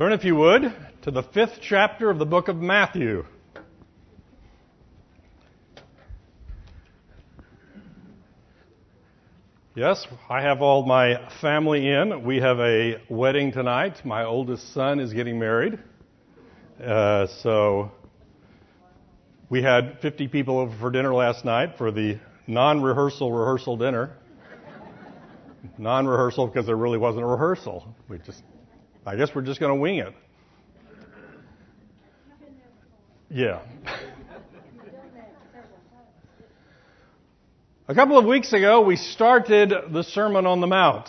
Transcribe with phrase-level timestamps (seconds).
[0.00, 0.62] Turn, if you would,
[1.02, 3.26] to the fifth chapter of the book of Matthew.
[9.74, 12.24] Yes, I have all my family in.
[12.24, 14.02] We have a wedding tonight.
[14.06, 15.78] My oldest son is getting married.
[16.82, 17.92] Uh, so
[19.50, 24.16] we had 50 people over for dinner last night for the non rehearsal rehearsal dinner.
[25.76, 27.94] non rehearsal because there really wasn't a rehearsal.
[28.08, 28.42] We just
[29.10, 30.14] I guess we're just going to wing it.
[33.28, 33.60] Yeah.
[37.88, 41.08] A couple of weeks ago, we started the Sermon on the Mount.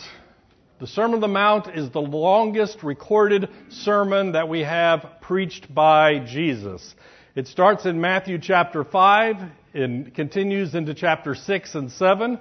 [0.80, 6.26] The Sermon on the Mount is the longest recorded sermon that we have preached by
[6.26, 6.96] Jesus.
[7.36, 9.36] It starts in Matthew chapter 5
[9.76, 12.40] and continues into chapter 6 and 7.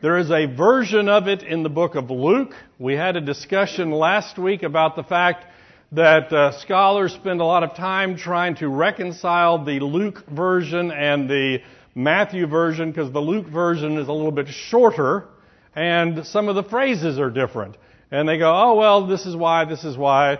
[0.00, 2.54] There is a version of it in the book of Luke.
[2.78, 5.44] We had a discussion last week about the fact
[5.90, 11.28] that uh, scholars spend a lot of time trying to reconcile the Luke version and
[11.28, 11.62] the
[11.96, 15.24] Matthew version because the Luke version is a little bit shorter
[15.74, 17.76] and some of the phrases are different.
[18.12, 20.38] And they go, oh, well, this is why, this is why.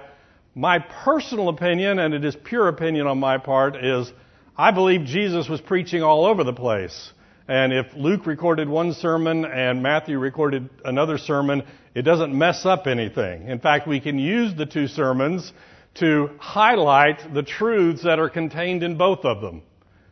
[0.54, 4.12] My personal opinion, and it is pure opinion on my part, is
[4.56, 7.12] I believe Jesus was preaching all over the place.
[7.48, 11.62] And if Luke recorded one sermon and Matthew recorded another sermon,
[11.94, 13.48] it doesn't mess up anything.
[13.48, 15.50] In fact, we can use the two sermons
[15.94, 19.62] to highlight the truths that are contained in both of them.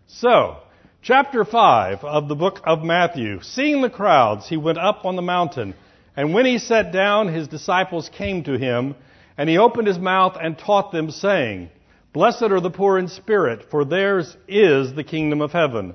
[0.07, 0.57] So,
[1.03, 3.43] chapter 5 of the book of Matthew.
[3.43, 5.75] Seeing the crowds, he went up on the mountain.
[6.17, 8.95] And when he sat down, his disciples came to him,
[9.37, 11.69] and he opened his mouth and taught them, saying,
[12.15, 15.95] Blessed are the poor in spirit, for theirs is the kingdom of heaven.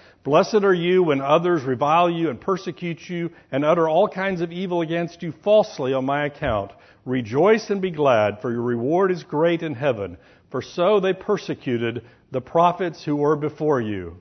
[0.23, 4.51] Blessed are you when others revile you and persecute you and utter all kinds of
[4.51, 6.71] evil against you falsely on my account.
[7.05, 10.17] Rejoice and be glad, for your reward is great in heaven.
[10.51, 14.17] For so they persecuted the prophets who were before you.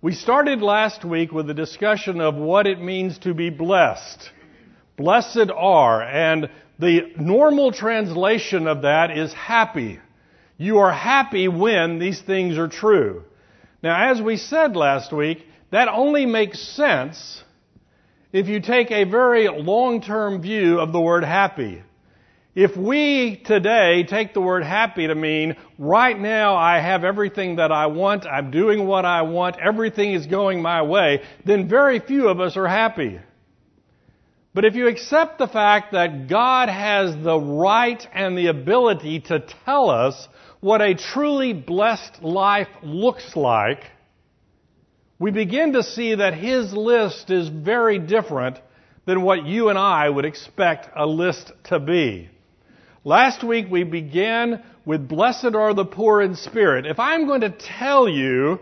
[0.00, 4.28] We started last week with a discussion of what it means to be blessed.
[4.96, 6.50] Blessed are, and
[6.80, 10.00] the normal translation of that is happy.
[10.56, 13.22] You are happy when these things are true.
[13.82, 17.42] Now, as we said last week, that only makes sense
[18.32, 21.82] if you take a very long-term view of the word happy.
[22.54, 27.72] If we today take the word happy to mean, right now I have everything that
[27.72, 32.28] I want, I'm doing what I want, everything is going my way, then very few
[32.28, 33.18] of us are happy.
[34.54, 39.40] But if you accept the fact that God has the right and the ability to
[39.64, 40.28] tell us
[40.62, 43.82] what a truly blessed life looks like,
[45.18, 48.60] we begin to see that his list is very different
[49.04, 52.30] than what you and I would expect a list to be.
[53.02, 56.86] Last week we began with blessed are the poor in spirit.
[56.86, 58.60] If I'm going to tell you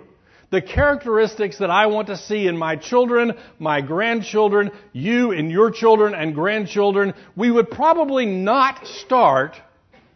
[0.49, 5.71] the characteristics that I want to see in my children, my grandchildren, you and your
[5.71, 9.61] children and grandchildren, we would probably not start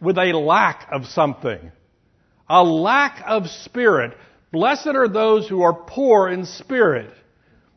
[0.01, 1.71] with a lack of something.
[2.49, 4.17] A lack of spirit.
[4.51, 7.11] Blessed are those who are poor in spirit.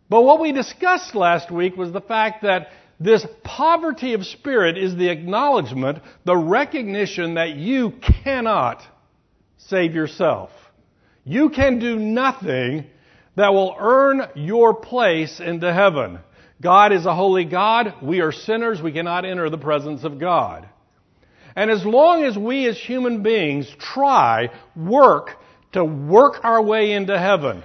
[0.09, 2.69] But what we discussed last week was the fact that
[3.01, 7.93] this poverty of spirit is the acknowledgement, the recognition that you
[8.25, 8.83] cannot
[9.59, 10.51] save yourself.
[11.25, 12.87] You can do nothing
[13.37, 16.19] that will earn your place into heaven.
[16.61, 17.95] God is a holy God.
[18.03, 18.83] We are sinners.
[18.83, 20.69] We cannot enter the presence of God.
[21.59, 25.39] And as long as we as human beings try, work
[25.73, 27.65] to work our way into heaven,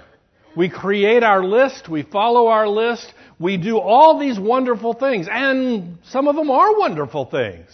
[0.55, 5.99] we create our list, we follow our list, we do all these wonderful things, and
[6.05, 7.69] some of them are wonderful things.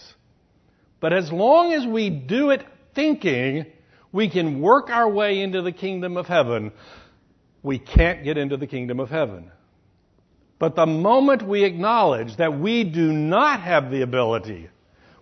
[1.00, 3.64] But as long as we do it thinking
[4.12, 6.72] we can work our way into the kingdom of heaven,
[7.62, 9.50] we can't get into the kingdom of heaven.
[10.58, 14.68] But the moment we acknowledge that we do not have the ability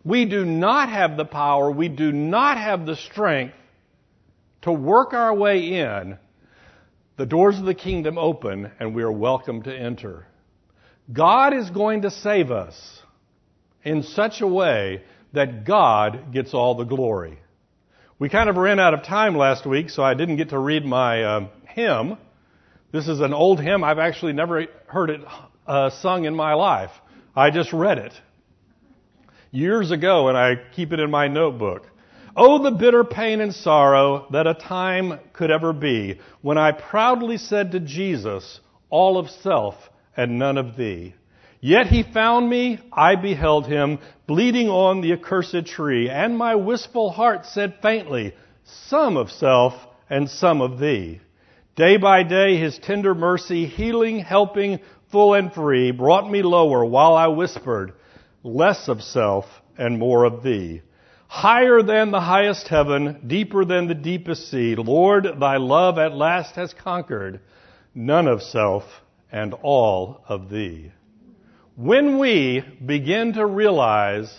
[0.04, 3.54] we do not have the power, we do not have the strength
[4.62, 6.18] to work our way in.
[7.16, 10.26] The doors of the kingdom open and we are welcome to enter.
[11.12, 13.02] God is going to save us
[13.82, 15.02] in such a way
[15.32, 17.38] that God gets all the glory.
[18.18, 20.84] We kind of ran out of time last week, so I didn't get to read
[20.84, 22.18] my uh, hymn.
[22.92, 23.84] This is an old hymn.
[23.84, 25.20] I've actually never heard it
[25.66, 26.90] uh, sung in my life.
[27.36, 28.12] I just read it
[29.50, 31.86] years ago, and I keep it in my notebook.
[32.36, 37.36] Oh, the bitter pain and sorrow that a time could ever be when I proudly
[37.36, 38.60] said to Jesus,
[38.90, 39.74] All of self
[40.16, 41.14] and none of thee.
[41.60, 43.98] Yet he found me, I beheld him,
[44.28, 49.74] bleeding on the accursed tree, and my wistful heart said faintly, Some of self
[50.08, 51.20] and some of thee.
[51.74, 54.78] Day by day his tender mercy, healing, helping,
[55.10, 57.94] full and free, brought me lower while I whispered,
[58.42, 59.46] Less of self
[59.76, 60.82] and more of thee.
[61.26, 66.54] Higher than the highest heaven, deeper than the deepest sea, Lord, thy love at last
[66.54, 67.40] has conquered
[67.94, 68.84] none of self
[69.30, 70.92] and all of thee.
[71.76, 74.34] When we begin to realize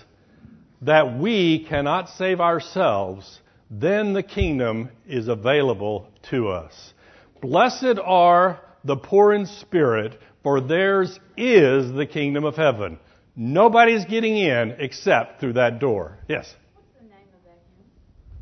[0.81, 6.93] that we cannot save ourselves, then the kingdom is available to us.
[7.41, 12.97] Blessed are the poor in spirit, for theirs is the kingdom of heaven.
[13.41, 16.17] Nobody's getting in except through that door.
[16.27, 16.53] Yes?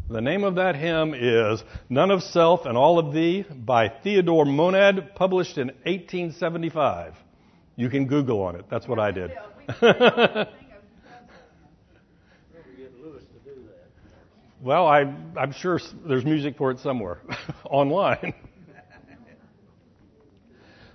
[0.09, 4.45] The name of that hymn is None of Self and All of Thee by Theodore
[4.45, 7.13] Monod, published in 1875.
[7.75, 8.65] You can Google on it.
[8.71, 9.33] That's what I did.
[14.63, 15.01] well, I,
[15.38, 17.19] I'm sure there's music for it somewhere
[17.65, 18.33] online.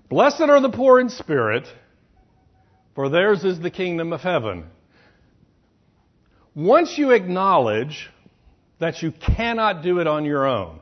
[0.09, 1.73] Blessed are the poor in spirit,
[2.95, 4.65] for theirs is the kingdom of heaven.
[6.55, 8.11] Once you acknowledge
[8.79, 10.81] that you cannot do it on your own,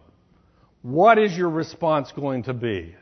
[0.82, 2.94] what is your response going to be?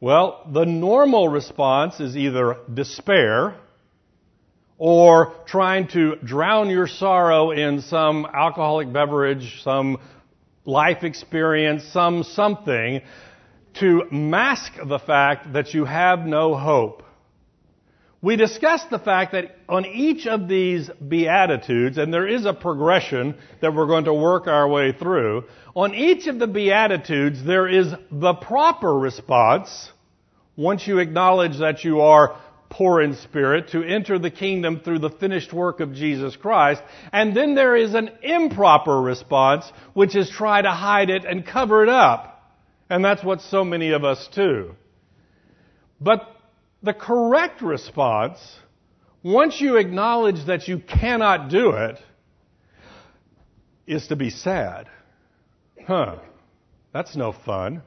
[0.00, 3.56] Well, the normal response is either despair
[4.78, 9.98] or trying to drown your sorrow in some alcoholic beverage, some
[10.64, 13.02] life experience, some something
[13.80, 17.02] to mask the fact that you have no hope.
[18.20, 23.36] We discussed the fact that on each of these Beatitudes, and there is a progression
[23.60, 25.44] that we're going to work our way through,
[25.76, 29.92] on each of the Beatitudes, there is the proper response,
[30.56, 32.36] once you acknowledge that you are
[32.70, 36.82] poor in spirit, to enter the kingdom through the finished work of Jesus Christ.
[37.12, 41.84] And then there is an improper response, which is try to hide it and cover
[41.84, 42.34] it up.
[42.90, 44.74] And that's what so many of us do.
[46.00, 46.28] But
[46.82, 48.38] the correct response,
[49.22, 51.98] once you acknowledge that you cannot do it,
[53.86, 54.88] is to be sad.
[55.86, 56.16] Huh.
[56.92, 57.82] That's no fun.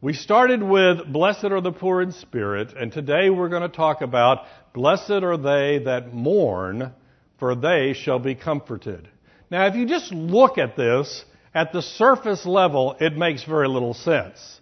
[0.00, 4.02] We started with Blessed are the poor in spirit, and today we're going to talk
[4.02, 4.44] about
[4.74, 6.92] Blessed are they that mourn,
[7.38, 9.08] for they shall be comforted.
[9.50, 13.94] Now, if you just look at this at the surface level, it makes very little
[13.94, 14.60] sense.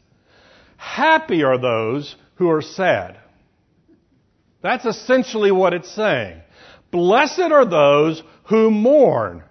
[0.77, 3.19] Happy are those who are sad.
[4.62, 6.41] That's essentially what it's saying.
[6.91, 9.44] Blessed are those who mourn.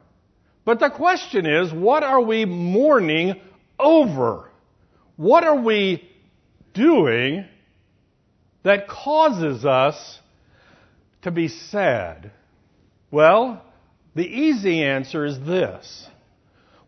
[0.65, 3.39] But the question is, what are we mourning
[3.79, 4.49] over?
[5.15, 6.07] What are we
[6.73, 7.45] doing
[8.63, 10.19] that causes us
[11.21, 12.31] to be sad?
[13.09, 13.63] Well,
[14.15, 16.07] the easy answer is this.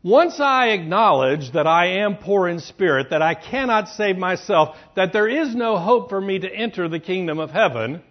[0.03, 5.13] Once I acknowledge that I am poor in spirit, that I cannot save myself, that
[5.13, 8.03] there is no hope for me to enter the kingdom of heaven,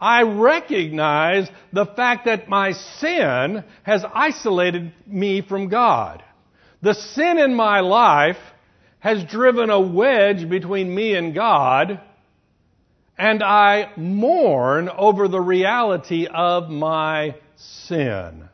[0.00, 6.24] I recognize the fact that my sin has isolated me from God.
[6.82, 8.36] The sin in my life
[8.98, 12.00] has driven a wedge between me and God,
[13.16, 18.48] and I mourn over the reality of my sin.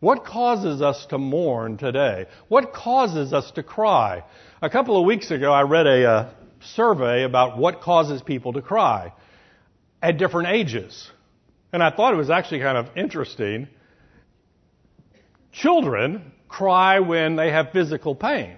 [0.00, 2.26] What causes us to mourn today?
[2.48, 4.24] What causes us to cry?
[4.62, 6.30] A couple of weeks ago, I read a uh,
[6.60, 9.12] survey about what causes people to cry
[10.02, 11.10] at different ages.
[11.70, 13.68] And I thought it was actually kind of interesting.
[15.52, 18.56] Children cry when they have physical pain.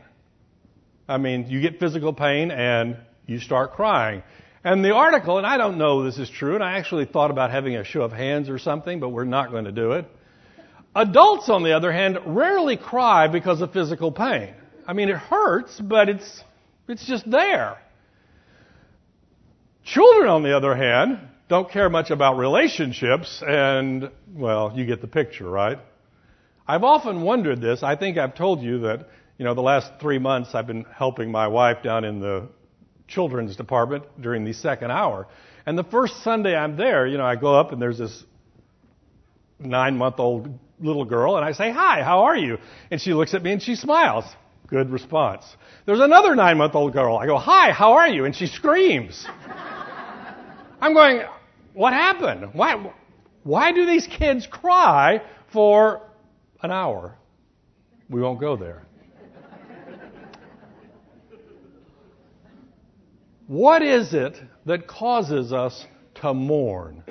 [1.08, 4.22] I mean, you get physical pain and you start crying.
[4.62, 7.50] And the article, and I don't know this is true, and I actually thought about
[7.50, 10.06] having a show of hands or something, but we're not going to do it.
[10.94, 14.54] Adults, on the other hand, rarely cry because of physical pain.
[14.86, 16.44] I mean, it hurts, but it's,
[16.88, 17.78] it's just there.
[19.84, 21.18] Children, on the other hand,
[21.48, 25.78] don't care much about relationships, and, well, you get the picture, right?
[26.66, 27.82] I've often wondered this.
[27.82, 29.08] I think I've told you that,
[29.38, 32.48] you know, the last three months I've been helping my wife down in the
[33.08, 35.26] children's department during the second hour.
[35.66, 38.24] And the first Sunday I'm there, you know, I go up and there's this
[39.64, 42.58] nine month old little girl and I say, Hi, how are you?
[42.90, 44.24] And she looks at me and she smiles.
[44.68, 45.44] Good response.
[45.86, 47.16] There's another nine month old girl.
[47.16, 48.24] I go, Hi, how are you?
[48.24, 49.26] And she screams.
[50.80, 51.22] I'm going,
[51.74, 52.50] What happened?
[52.54, 52.92] Why,
[53.42, 56.02] why do these kids cry for
[56.62, 57.16] an hour?
[58.08, 58.86] We won't go there.
[63.46, 67.02] What is it that causes us to mourn?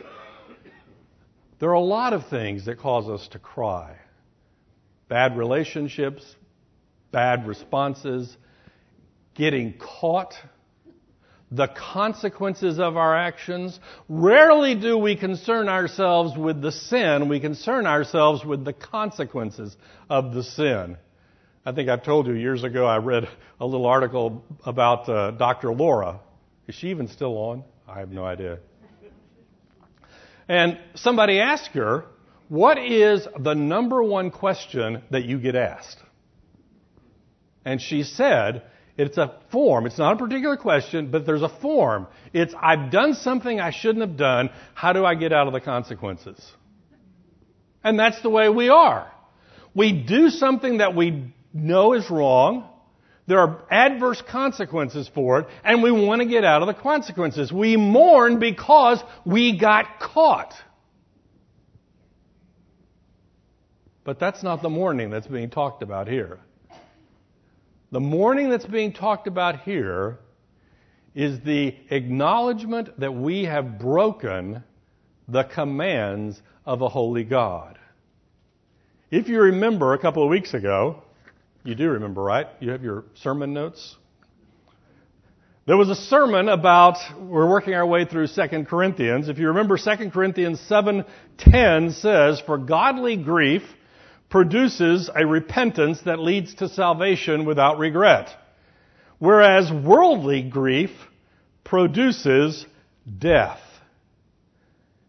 [1.61, 3.95] There are a lot of things that cause us to cry
[5.07, 6.23] bad relationships,
[7.11, 8.35] bad responses,
[9.35, 10.33] getting caught,
[11.51, 13.79] the consequences of our actions.
[14.09, 19.77] Rarely do we concern ourselves with the sin, we concern ourselves with the consequences
[20.09, 20.97] of the sin.
[21.63, 25.73] I think I've told you years ago I read a little article about uh, Dr.
[25.73, 26.21] Laura.
[26.67, 27.63] Is she even still on?
[27.87, 28.57] I have no idea.
[30.47, 32.05] And somebody asked her,
[32.49, 35.97] What is the number one question that you get asked?
[37.65, 38.63] And she said,
[38.97, 39.85] It's a form.
[39.85, 42.07] It's not a particular question, but there's a form.
[42.33, 44.49] It's, I've done something I shouldn't have done.
[44.73, 46.39] How do I get out of the consequences?
[47.83, 49.11] And that's the way we are.
[49.73, 52.67] We do something that we know is wrong.
[53.31, 57.49] There are adverse consequences for it, and we want to get out of the consequences.
[57.49, 60.53] We mourn because we got caught.
[64.03, 66.41] But that's not the mourning that's being talked about here.
[67.93, 70.19] The mourning that's being talked about here
[71.15, 74.61] is the acknowledgement that we have broken
[75.29, 77.79] the commands of a holy God.
[79.09, 81.03] If you remember a couple of weeks ago,
[81.63, 82.47] you do remember, right?
[82.59, 83.95] You have your sermon notes?
[85.67, 89.29] There was a sermon about we're working our way through 2 Corinthians.
[89.29, 93.63] If you remember 2 Corinthians 7:10 says, "For godly grief
[94.29, 98.35] produces a repentance that leads to salvation without regret,
[99.19, 100.91] whereas worldly grief
[101.63, 102.65] produces
[103.19, 103.61] death."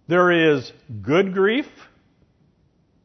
[0.06, 1.66] There is good grief.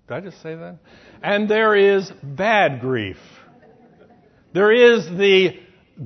[0.08, 0.80] Did I just say that?
[1.24, 3.18] And there is bad grief.
[4.58, 5.60] There is the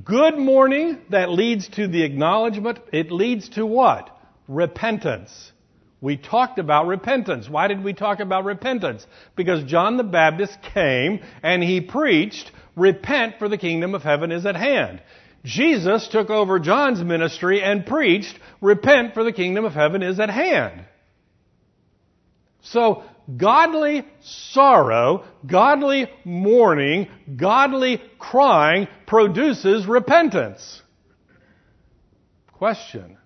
[0.04, 2.80] good mourning that leads to the acknowledgement.
[2.92, 4.14] It leads to what?
[4.46, 5.52] Repentance.
[6.02, 7.48] We talked about repentance.
[7.48, 9.06] Why did we talk about repentance?
[9.36, 14.44] Because John the Baptist came and he preached, Repent for the kingdom of heaven is
[14.44, 15.00] at hand.
[15.46, 20.28] Jesus took over John's ministry and preached, Repent for the kingdom of heaven is at
[20.28, 20.84] hand.
[22.60, 23.02] So
[23.36, 30.82] godly sorrow, godly mourning, godly crying produces repentance.
[32.52, 33.18] Question.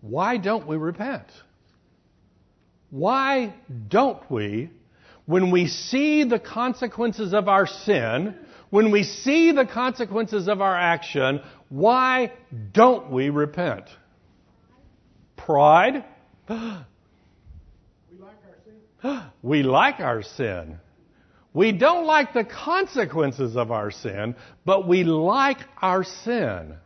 [0.00, 1.26] Why don't we repent?
[2.90, 3.54] Why
[3.88, 4.70] don't we,
[5.26, 8.36] when we see the consequences of our sin,
[8.70, 12.32] when we see the consequences of our action, why
[12.72, 13.84] don't we repent?
[15.36, 16.04] Pride?
[19.42, 20.78] we like our sin.
[21.54, 26.76] We don't like the consequences of our sin, but we like our sin.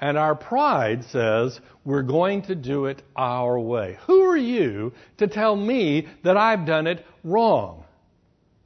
[0.00, 3.98] And our pride says we're going to do it our way.
[4.06, 7.84] Who are you to tell me that I've done it wrong?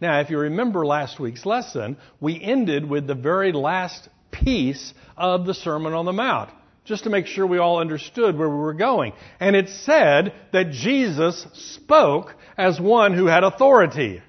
[0.01, 5.47] Now, if you remember last week's lesson, we ended with the very last piece of
[5.47, 6.51] the Sermon on the Mount
[6.87, 9.13] just to make sure we all understood where we were going.
[9.41, 14.23] And it said that Jesus spoke as one who had authority.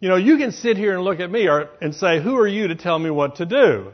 [0.00, 1.48] You know, you can sit here and look at me
[1.80, 3.92] and say, Who are you to tell me what to do?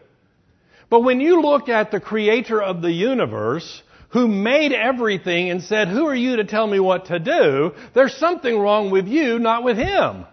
[0.88, 5.88] But when you look at the creator of the universe, who made everything and said,
[5.88, 7.72] Who are you to tell me what to do?
[7.94, 10.26] There's something wrong with you, not with him.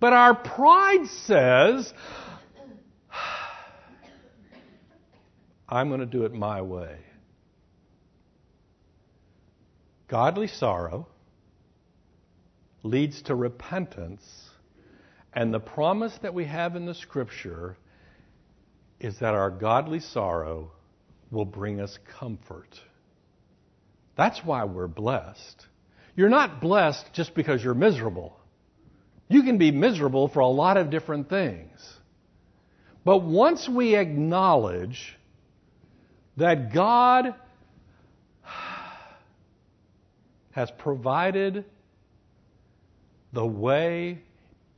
[0.00, 1.92] But our pride says,
[5.72, 6.98] I'm going to do it my way.
[10.06, 11.08] Godly sorrow
[12.82, 14.22] leads to repentance,
[15.32, 17.78] and the promise that we have in the Scripture
[19.00, 20.72] is that our godly sorrow
[21.30, 22.78] will bring us comfort.
[24.14, 25.66] That's why we're blessed.
[26.14, 28.38] You're not blessed just because you're miserable.
[29.26, 31.80] You can be miserable for a lot of different things.
[33.06, 35.16] But once we acknowledge
[36.36, 37.34] that God
[40.52, 41.64] has provided
[43.32, 44.22] the way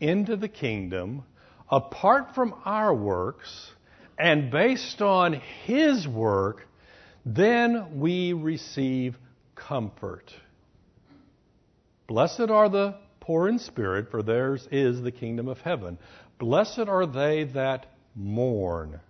[0.01, 1.25] into the kingdom
[1.71, 3.73] apart from our works
[4.19, 6.67] and based on His work,
[7.27, 9.17] then we receive
[9.55, 10.33] comfort.
[12.07, 15.99] Blessed are the poor in spirit, for theirs is the kingdom of heaven.
[16.39, 19.01] Blessed are they that mourn,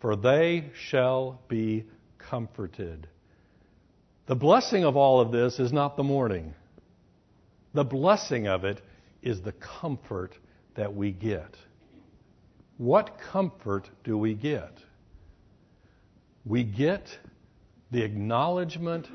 [0.00, 1.84] for they shall be
[2.18, 3.08] comforted.
[4.26, 6.54] The blessing of all of this is not the mourning.
[7.74, 8.80] The blessing of it
[9.22, 10.36] is the comfort
[10.74, 11.56] that we get.
[12.76, 14.72] What comfort do we get?
[16.44, 17.08] We get
[17.90, 19.08] the acknowledgement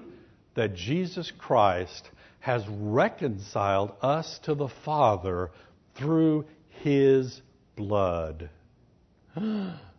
[0.56, 2.10] that Jesus Christ
[2.40, 5.52] has reconciled us to the Father
[5.96, 7.42] through his
[7.75, 8.50] blood.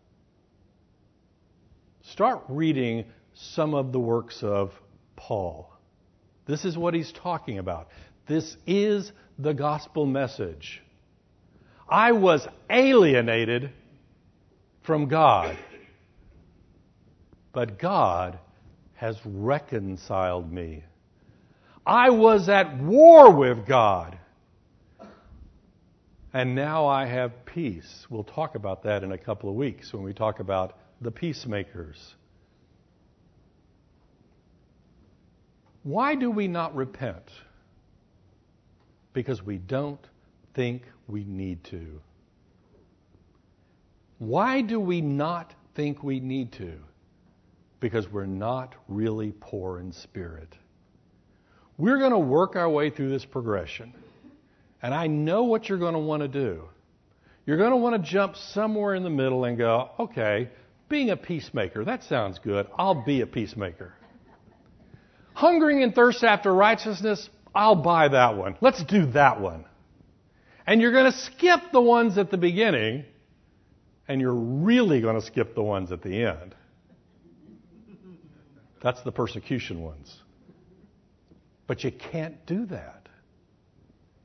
[2.15, 4.71] Start reading some of the works of
[5.17, 5.69] Paul.
[6.47, 7.89] This is what he's talking about.
[8.29, 10.81] This is the gospel message.
[11.89, 13.73] I was alienated
[14.83, 15.59] from God,
[17.53, 18.39] but God
[18.95, 20.85] has reconciled me.
[21.85, 24.17] I was at war with God,
[26.33, 28.07] and now I have peace.
[28.09, 32.15] We'll talk about that in a couple of weeks when we talk about the peacemakers.
[35.85, 37.31] Why do we not repent?
[39.13, 40.01] Because we don't
[40.55, 42.01] think we need to.
[44.19, 46.73] Why do we not think we need to?
[47.81, 50.57] Because we're not really poor in spirit.
[51.77, 53.93] We're going to work our way through this progression.
[54.81, 56.69] And I know what you're going to want to do.
[57.45, 60.49] You're going to want to jump somewhere in the middle and go, okay,
[60.89, 62.67] being a peacemaker, that sounds good.
[62.77, 63.95] I'll be a peacemaker.
[65.33, 68.57] Hungering and thirst after righteousness, I'll buy that one.
[68.61, 69.65] Let's do that one.
[70.67, 73.05] And you're going to skip the ones at the beginning,
[74.09, 76.55] and you're really going to skip the ones at the end.
[78.83, 80.15] That's the persecution ones.
[81.67, 83.09] But you can't do that.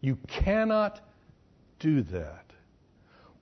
[0.01, 0.99] You cannot
[1.79, 2.45] do that.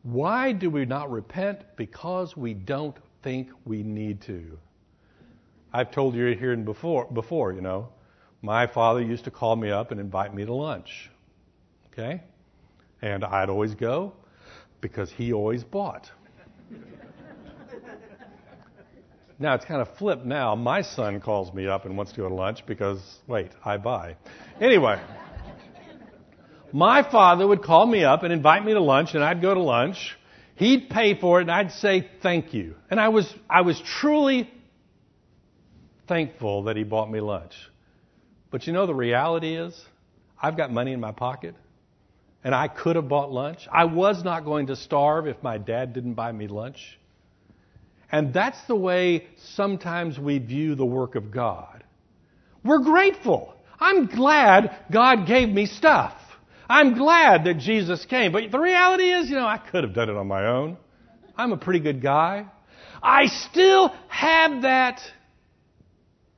[0.03, 1.61] Why do we not repent?
[1.75, 2.95] Because we don't
[3.27, 4.57] think we need to.
[5.73, 7.89] I've told you here before, before, you know,
[8.41, 11.11] my father used to call me up and invite me to lunch.
[11.91, 12.23] Okay?
[13.01, 14.13] And I'd always go
[14.79, 16.09] because he always bought.
[19.39, 20.55] now it's kind of flipped now.
[20.55, 24.15] My son calls me up and wants to go to lunch because, wait, I buy.
[24.61, 25.01] Anyway,
[26.71, 29.61] my father would call me up and invite me to lunch, and I'd go to
[29.61, 30.15] lunch.
[30.57, 32.75] He'd pay for it, and I'd say thank you.
[32.89, 34.49] And I was, I was truly
[36.07, 37.53] thankful that he bought me lunch.
[38.49, 39.79] But you know, the reality is,
[40.41, 41.53] I've got money in my pocket,
[42.43, 43.67] and I could have bought lunch.
[43.71, 46.97] I was not going to starve if my dad didn't buy me lunch.
[48.11, 51.83] And that's the way sometimes we view the work of God.
[52.63, 53.53] We're grateful.
[53.79, 56.15] I'm glad God gave me stuff.
[56.69, 58.31] I'm glad that Jesus came.
[58.31, 60.77] But the reality is, you know, I could have done it on my own.
[61.35, 62.45] I'm a pretty good guy.
[63.01, 64.99] I still have that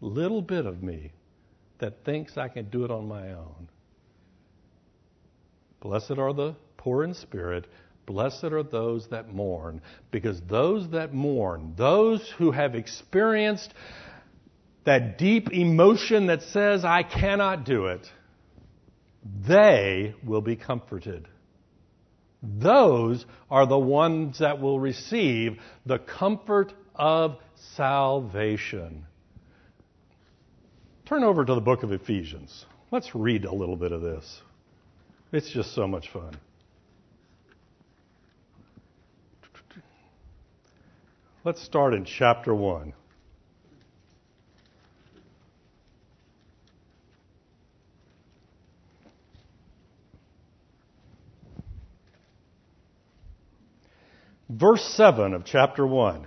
[0.01, 1.11] little bit of me
[1.79, 3.69] that thinks I can do it on my own.
[5.81, 7.65] Blessed are the poor in spirit.
[8.05, 13.73] Blessed are those that mourn, because those that mourn, those who have experienced
[14.83, 18.09] that deep emotion that says, I cannot do it,
[19.23, 21.27] they will be comforted.
[22.41, 27.37] Those are the ones that will receive the comfort of
[27.75, 29.05] salvation.
[31.05, 32.65] Turn over to the book of Ephesians.
[32.91, 34.41] Let's read a little bit of this.
[35.31, 36.37] It's just so much fun.
[41.43, 42.93] Let's start in chapter 1.
[54.49, 56.25] Verse 7 of chapter 1.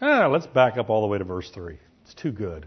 [0.00, 1.78] Ah, let's back up all the way to verse 3.
[2.02, 2.66] It's too good.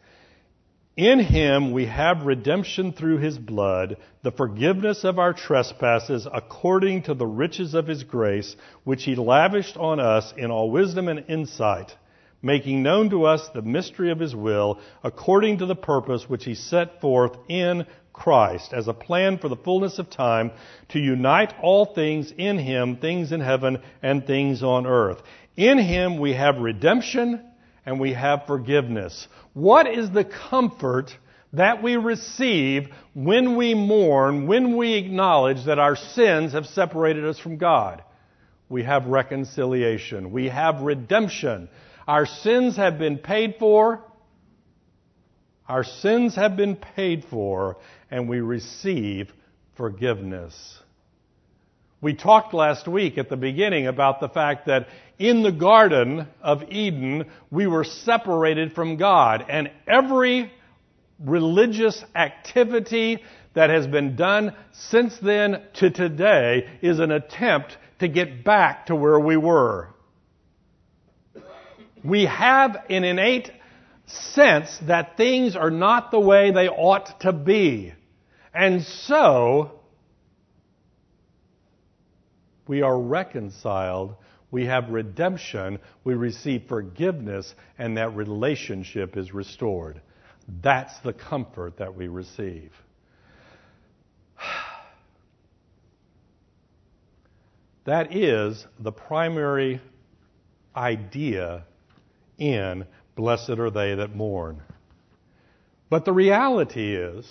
[0.97, 7.13] In him we have redemption through his blood, the forgiveness of our trespasses according to
[7.13, 11.95] the riches of his grace, which he lavished on us in all wisdom and insight.
[12.41, 16.55] making known to us the mystery of his will, according to the purpose which he
[16.55, 20.51] set forth in Christ, as a plan for the fullness of time,
[20.89, 25.21] to unite all things in him, things in heaven and things on earth.
[25.55, 27.41] In him we have redemption
[27.85, 29.27] and we have forgiveness.
[29.53, 31.15] What is the comfort
[31.53, 37.37] that we receive when we mourn, when we acknowledge that our sins have separated us
[37.39, 38.03] from God?
[38.69, 40.31] We have reconciliation.
[40.31, 41.67] We have redemption.
[42.07, 44.01] Our sins have been paid for.
[45.67, 47.77] Our sins have been paid for,
[48.09, 49.31] and we receive
[49.75, 50.80] forgiveness.
[52.01, 54.87] We talked last week at the beginning about the fact that
[55.19, 60.51] in the Garden of Eden, we were separated from God, and every
[61.19, 63.19] religious activity
[63.53, 68.95] that has been done since then to today is an attempt to get back to
[68.95, 69.89] where we were.
[72.03, 73.51] We have an innate
[74.07, 77.93] sense that things are not the way they ought to be.
[78.55, 79.80] And so,
[82.71, 84.15] we are reconciled,
[84.49, 89.99] we have redemption, we receive forgiveness, and that relationship is restored.
[90.61, 92.71] That's the comfort that we receive.
[97.83, 99.81] That is the primary
[100.73, 101.65] idea
[102.37, 104.61] in Blessed are they that mourn.
[105.89, 107.27] But the reality is,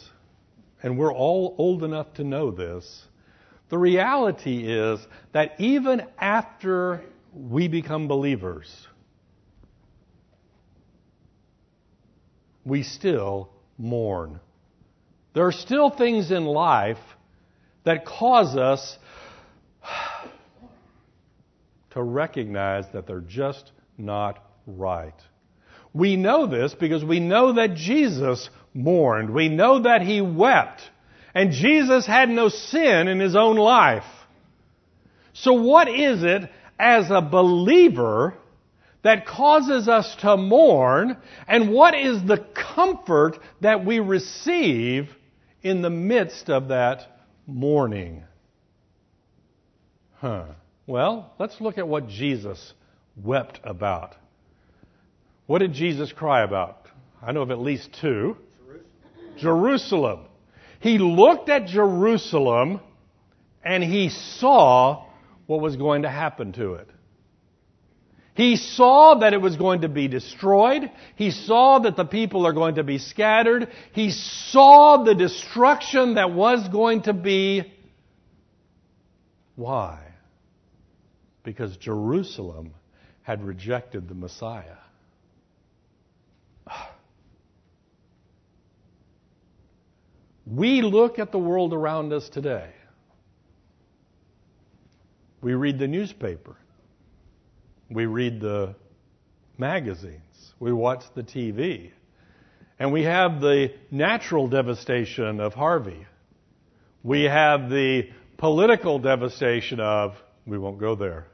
[0.82, 3.06] and we're all old enough to know this,
[3.70, 5.00] the reality is
[5.32, 7.02] that even after
[7.32, 8.68] we become believers,
[12.64, 14.40] we still mourn.
[15.34, 16.98] There are still things in life
[17.84, 18.98] that cause us
[21.90, 25.14] to recognize that they're just not right.
[25.92, 29.30] We know this because we know that Jesus mourned.
[29.30, 30.82] We know that he wept.
[31.34, 34.04] And Jesus had no sin in his own life.
[35.32, 38.34] So what is it as a believer
[39.02, 41.16] that causes us to mourn?
[41.46, 45.08] And what is the comfort that we receive
[45.62, 47.06] in the midst of that
[47.46, 48.24] mourning?
[50.16, 50.46] Huh.
[50.86, 52.74] Well, let's look at what Jesus
[53.16, 54.16] wept about.
[55.46, 56.86] What did Jesus cry about?
[57.22, 58.36] I know of at least two.
[59.36, 59.38] Jerusalem.
[59.38, 60.20] Jerusalem.
[60.80, 62.80] He looked at Jerusalem
[63.62, 65.06] and he saw
[65.46, 66.88] what was going to happen to it.
[68.34, 70.90] He saw that it was going to be destroyed.
[71.16, 73.68] He saw that the people are going to be scattered.
[73.92, 77.72] He saw the destruction that was going to be.
[79.56, 80.10] Why?
[81.42, 82.74] because Jerusalem
[83.22, 84.76] had rejected the Messiah.
[90.50, 92.70] We look at the world around us today.
[95.40, 96.56] We read the newspaper.
[97.88, 98.74] We read the
[99.56, 100.54] magazines.
[100.58, 101.92] We watch the TV.
[102.80, 106.04] And we have the natural devastation of Harvey.
[107.04, 111.26] We have the political devastation of we won't go there.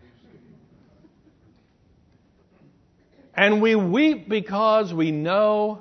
[3.34, 5.80] And we weep because we know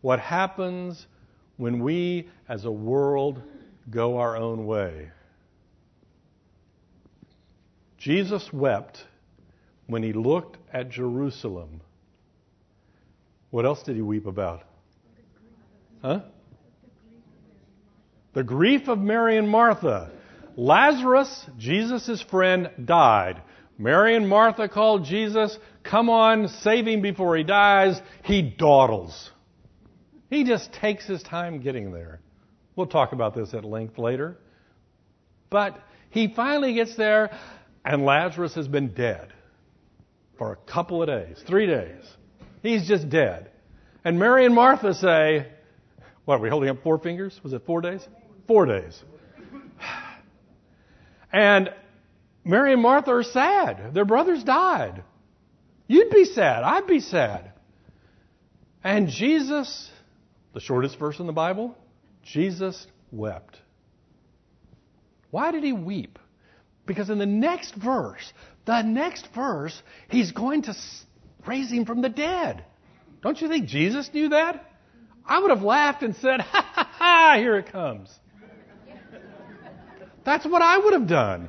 [0.00, 1.06] what happens
[1.62, 3.40] when we as a world
[3.88, 5.08] go our own way.
[7.98, 8.98] Jesus wept
[9.86, 11.80] when he looked at Jerusalem.
[13.50, 14.64] What else did he weep about?
[16.02, 16.22] Huh?
[18.32, 20.10] The grief of Mary and Martha.
[20.56, 23.40] Lazarus, Jesus' friend, died.
[23.78, 28.00] Mary and Martha called Jesus, come on, save him before he dies.
[28.24, 29.30] He dawdles.
[30.32, 32.18] He just takes his time getting there.
[32.74, 34.38] We'll talk about this at length later.
[35.50, 37.38] But he finally gets there,
[37.84, 39.30] and Lazarus has been dead
[40.38, 42.02] for a couple of days, three days.
[42.62, 43.50] He's just dead.
[44.06, 45.48] And Mary and Martha say,
[46.24, 47.38] What, are we holding up four fingers?
[47.42, 48.00] Was it four days?
[48.48, 49.02] Four days.
[51.30, 51.74] And
[52.42, 53.92] Mary and Martha are sad.
[53.92, 55.04] Their brothers died.
[55.88, 56.62] You'd be sad.
[56.62, 57.52] I'd be sad.
[58.82, 59.90] And Jesus,
[60.52, 61.76] the shortest verse in the Bible,
[62.22, 63.58] Jesus wept.
[65.30, 66.18] Why did he weep?
[66.86, 68.32] Because in the next verse,
[68.64, 70.74] the next verse, he's going to
[71.46, 72.64] raise him from the dead.
[73.22, 74.68] Don't you think Jesus knew that?
[75.24, 78.10] I would have laughed and said, ha ha ha, here it comes.
[80.24, 81.48] That's what I would have done.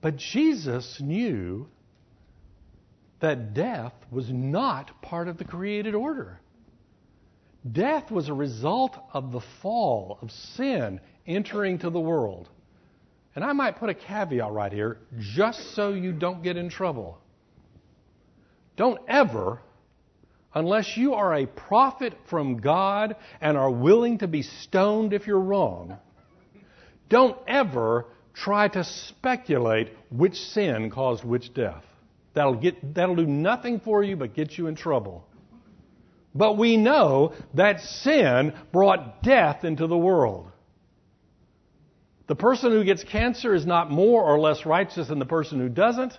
[0.00, 1.68] But Jesus knew
[3.22, 6.40] that death was not part of the created order.
[7.70, 12.48] Death was a result of the fall of sin entering to the world.
[13.36, 17.18] And I might put a caveat right here, just so you don't get in trouble.
[18.76, 19.60] Don't ever,
[20.52, 25.38] unless you are a prophet from God and are willing to be stoned if you're
[25.38, 25.96] wrong,
[27.08, 31.84] don't ever try to speculate which sin caused which death.
[32.34, 35.26] That'll, get, that'll do nothing for you but get you in trouble.
[36.34, 40.50] But we know that sin brought death into the world.
[42.26, 45.68] The person who gets cancer is not more or less righteous than the person who
[45.68, 46.18] doesn't,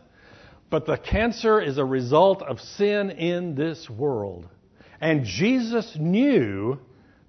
[0.69, 4.47] but the cancer is a result of sin in this world.
[5.01, 6.79] And Jesus knew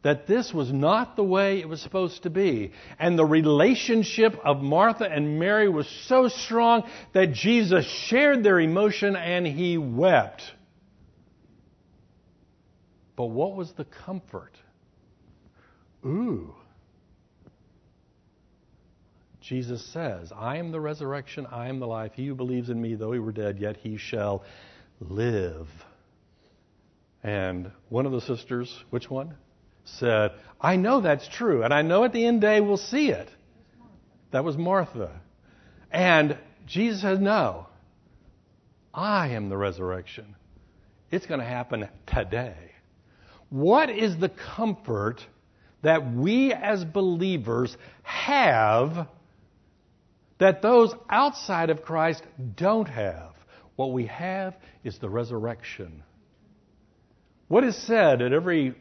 [0.05, 2.73] that this was not the way it was supposed to be.
[2.99, 9.17] And the relationship of Martha and Mary was so strong that Jesus shared their emotion
[9.17, 10.43] and he wept.
[13.17, 14.53] But what was the comfort?
[16.05, 16.55] Ooh.
[19.41, 22.13] Jesus says, I am the resurrection, I am the life.
[22.15, 24.45] He who believes in me, though he were dead, yet he shall
[25.01, 25.69] live.
[27.23, 29.35] And one of the sisters, which one?
[29.85, 33.29] Said, I know that's true, and I know at the end day we'll see it.
[34.31, 35.21] That was Martha.
[35.91, 37.67] And Jesus says, No,
[38.93, 40.35] I am the resurrection.
[41.11, 42.57] It's going to happen today.
[43.51, 45.25] What is the comfort
[45.83, 49.07] that we as believers have
[50.39, 52.23] that those outside of Christ
[52.57, 53.33] don't have?
[53.77, 56.03] What we have is the resurrection.
[57.49, 58.75] What is said at every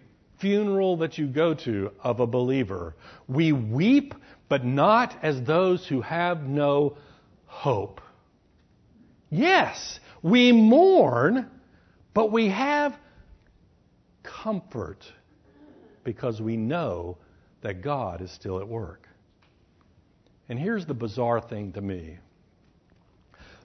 [0.43, 2.95] funeral that you go to of a believer?
[3.27, 4.13] We weep,
[4.49, 6.97] but not as those who have no
[7.45, 8.01] hope.
[9.32, 11.49] Yes, we mourn,
[12.13, 12.95] but we have
[14.21, 15.03] comfort
[16.03, 17.17] because we know
[17.62, 19.08] that God is still at work.
[20.49, 22.19] And here's the bizarre thing to me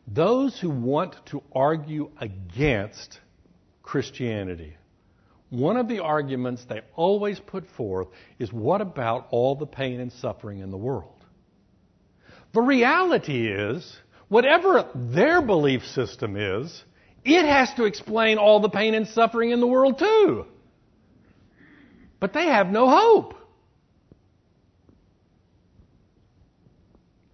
[0.06, 3.20] those who want to argue against
[3.82, 4.76] Christianity,
[5.50, 8.08] one of the arguments they always put forth
[8.38, 11.24] is what about all the pain and suffering in the world?
[12.52, 13.96] The reality is,
[14.28, 16.84] whatever their belief system is,
[17.24, 20.46] it has to explain all the pain and suffering in the world too.
[22.20, 23.34] But they have no hope.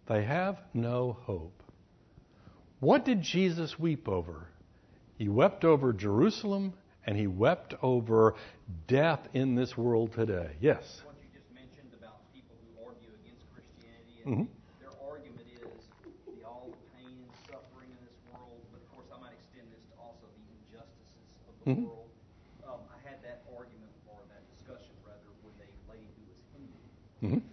[0.07, 1.63] They have no hope.
[2.81, 4.47] What did Jesus weep over?
[5.17, 6.75] He wept over Jerusalem
[7.07, 8.35] and he wept over
[8.87, 10.57] death in this world today.
[10.61, 10.83] Yes?
[11.05, 14.49] What you just mentioned about people who argue against Christianity, and mm-hmm.
[14.81, 15.85] their argument is
[16.33, 19.69] the all the pain and suffering in this world, but of course I might extend
[19.69, 21.85] this to also the injustices of the mm-hmm.
[21.93, 22.09] world.
[22.65, 26.81] Um, I had that argument or that discussion rather with a lady who was Hindu.
[27.21, 27.45] Mm-hmm.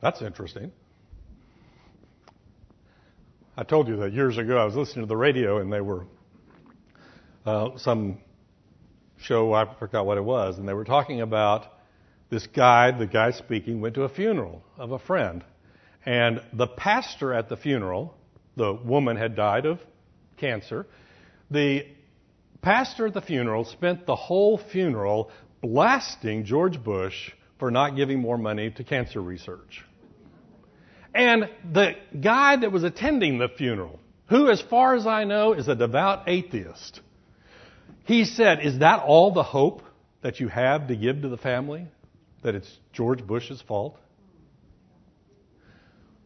[0.00, 0.70] That's interesting.
[3.56, 6.04] I told you that years ago I was listening to the radio and they were
[7.46, 8.18] uh, some
[9.18, 11.66] show, I forgot what it was, and they were talking about
[12.28, 15.44] this guy, the guy speaking, went to a funeral of a friend.
[16.04, 18.14] And the pastor at the funeral,
[18.56, 19.80] the woman had died of
[20.36, 20.86] cancer.
[21.50, 21.86] The
[22.62, 25.30] pastor at the funeral spent the whole funeral
[25.62, 29.84] blasting George Bush for not giving more money to cancer research.
[31.14, 35.66] And the guy that was attending the funeral, who, as far as I know, is
[35.68, 37.00] a devout atheist,
[38.06, 39.82] he said, Is that all the hope
[40.22, 41.86] that you have to give to the family?
[42.42, 43.98] That it's George Bush's fault?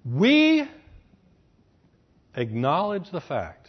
[0.05, 0.69] We
[2.35, 3.69] acknowledge the fact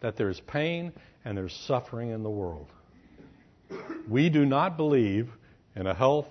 [0.00, 0.92] that there's pain
[1.24, 2.68] and there's suffering in the world.
[4.08, 5.30] We do not believe
[5.74, 6.28] in a health,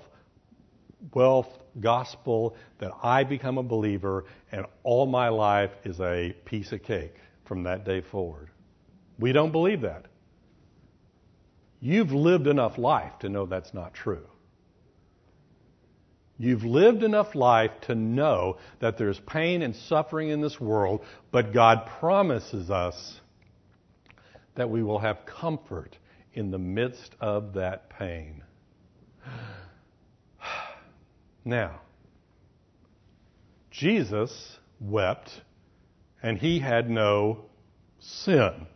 [1.14, 6.84] wealth gospel that I become a believer and all my life is a piece of
[6.84, 8.50] cake from that day forward.
[9.18, 10.06] We don't believe that.
[11.82, 14.28] You've lived enough life to know that's not true.
[16.38, 21.54] You've lived enough life to know that there's pain and suffering in this world, but
[21.54, 23.20] God promises us
[24.56, 25.98] that we will have comfort
[26.34, 28.44] in the midst of that pain.
[31.44, 31.82] Now,
[33.72, 35.42] Jesus wept
[36.22, 37.46] and he had no
[37.98, 38.68] sin.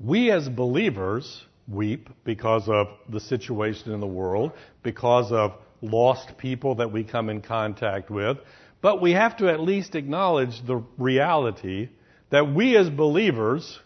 [0.00, 6.76] We as believers weep because of the situation in the world, because of lost people
[6.76, 8.38] that we come in contact with,
[8.80, 11.88] But we have to at least acknowledge the reality
[12.30, 13.78] that we as believers,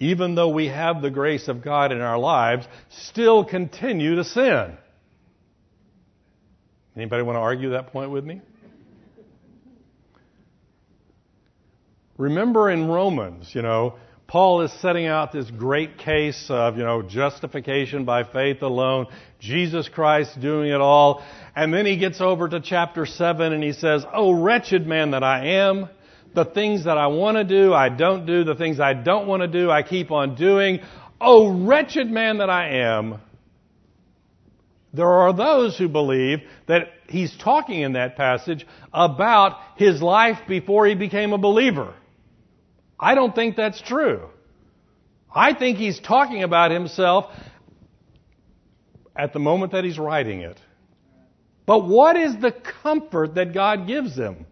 [0.00, 4.76] even though we have the grace of God in our lives, still continue to sin.
[6.96, 8.40] Anybody want to argue that point with me?
[12.16, 13.96] Remember in Romans, you know,
[14.34, 19.06] Paul is setting out this great case of, you know, justification by faith alone,
[19.38, 21.24] Jesus Christ doing it all.
[21.54, 25.22] And then he gets over to chapter 7 and he says, Oh, wretched man that
[25.22, 25.88] I am,
[26.34, 28.42] the things that I want to do, I don't do.
[28.42, 30.80] The things I don't want to do, I keep on doing.
[31.20, 33.20] Oh, wretched man that I am.
[34.92, 40.88] There are those who believe that he's talking in that passage about his life before
[40.88, 41.94] he became a believer.
[42.98, 44.28] I don't think that's true.
[45.34, 47.26] I think he's talking about himself
[49.16, 50.58] at the moment that he's writing it.
[51.66, 54.46] But what is the comfort that God gives him?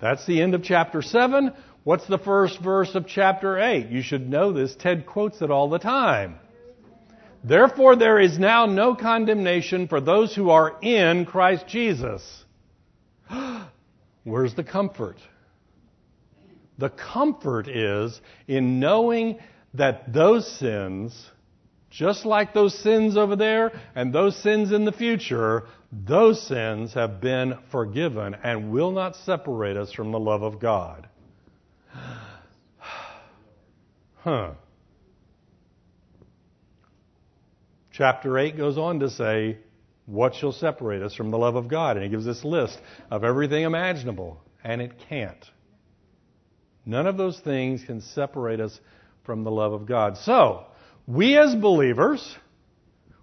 [0.00, 1.52] That's the end of chapter 7.
[1.82, 3.88] What's the first verse of chapter 8?
[3.88, 4.74] You should know this.
[4.74, 6.38] Ted quotes it all the time.
[7.42, 12.44] Therefore, there is now no condemnation for those who are in Christ Jesus.
[14.24, 15.18] Where's the comfort?
[16.78, 19.38] The comfort is in knowing
[19.74, 21.30] that those sins,
[21.90, 27.20] just like those sins over there and those sins in the future, those sins have
[27.20, 31.08] been forgiven and will not separate us from the love of God.
[34.16, 34.52] Huh.
[37.92, 39.58] Chapter 8 goes on to say,
[40.06, 41.96] What shall separate us from the love of God?
[41.96, 42.78] And he gives this list
[43.10, 45.44] of everything imaginable, and it can't.
[46.86, 48.78] None of those things can separate us
[49.24, 50.18] from the love of God.
[50.18, 50.66] So,
[51.06, 52.36] we as believers,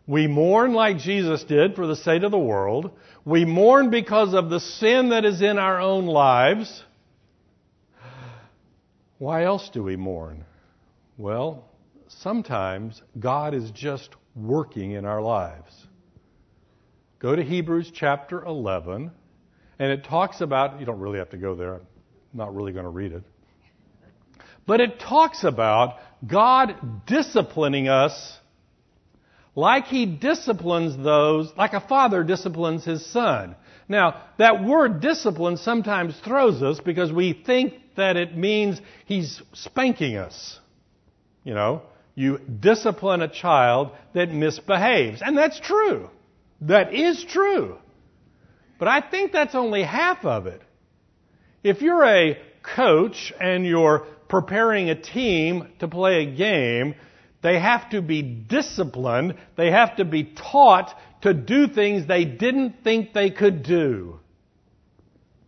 [0.08, 2.92] we mourn like Jesus did for the sake of the world.
[3.24, 6.84] We mourn because of the sin that is in our own lives.
[9.20, 10.46] Why else do we mourn?
[11.18, 11.66] Well,
[12.08, 15.72] sometimes God is just working in our lives.
[17.20, 19.12] Go to Hebrews chapter 11,
[19.78, 21.82] and it talks about, you don't really have to go there, I'm
[22.34, 23.24] not really going to read it.
[24.66, 28.38] But it talks about God disciplining us
[29.56, 33.56] like He disciplines those, like a father disciplines his son.
[33.88, 40.16] Now, that word discipline sometimes throws us because we think that it means He's spanking
[40.16, 40.60] us.
[41.44, 41.82] You know,
[42.16, 45.22] you discipline a child that misbehaves.
[45.22, 46.10] And that's true.
[46.62, 47.78] That is true.
[48.80, 50.62] But I think that's only half of it.
[51.64, 56.96] If you're a coach and you're preparing a team to play a game,
[57.44, 59.36] they have to be disciplined.
[59.58, 64.20] They have to be taught to do things they didn't think they could do.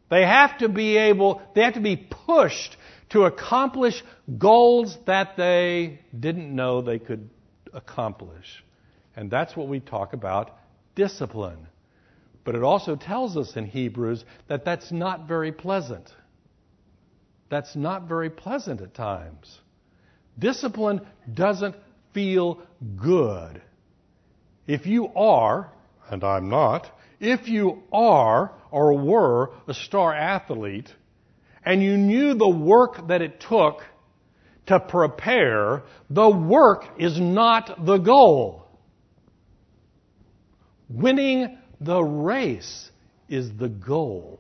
[0.10, 2.76] They have to be able, they have to be pushed
[3.12, 4.04] to accomplish
[4.38, 7.30] goals that they didn't know they could
[7.72, 8.66] accomplish.
[9.16, 10.58] And that's what we talk about
[10.94, 11.68] discipline.
[12.44, 16.12] But it also tells us in Hebrews that that's not very pleasant
[17.54, 19.60] that's not very pleasant at times.
[20.40, 21.76] Discipline doesn't
[22.14, 22.62] feel
[22.96, 23.62] good.
[24.66, 25.72] If you are,
[26.10, 26.90] and I'm not,
[27.20, 30.92] if you are or were a star athlete
[31.64, 33.84] and you knew the work that it took
[34.66, 38.66] to prepare, the work is not the goal.
[40.90, 42.90] Winning the race
[43.30, 44.40] is the goal.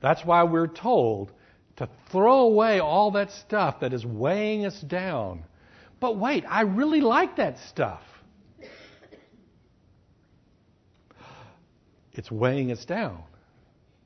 [0.00, 1.32] That's why we're told
[1.76, 5.44] to throw away all that stuff that is weighing us down.
[6.00, 8.02] But wait, I really like that stuff.
[12.12, 13.22] It's weighing us down,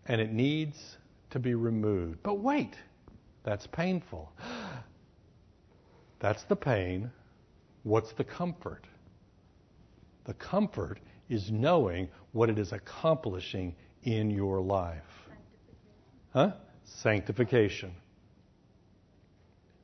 [0.06, 0.98] and it needs
[1.30, 2.18] to be removed.
[2.22, 2.74] But wait,
[3.42, 4.30] that's painful.
[6.20, 7.10] That's the pain.
[7.84, 8.86] What's the comfort?
[10.24, 15.02] The comfort is knowing what it is accomplishing in your life.
[16.32, 16.52] Huh?
[16.84, 17.92] Sanctification.